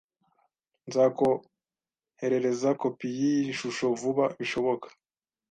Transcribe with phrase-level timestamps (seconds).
[0.87, 4.87] Nzakoherereza kopi yiyi shusho vuba bishoboka